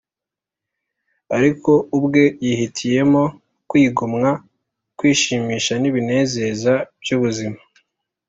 Ariko 1.37 1.71
ubwe 1.97 2.23
yihitiyemo 2.45 3.23
kwigomwa 3.69 4.31
kwishimisha 4.97 5.73
n’ibinezeza 5.81 6.73
by’ubuzima 7.01 7.59